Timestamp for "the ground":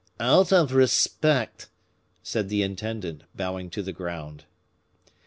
3.83-4.45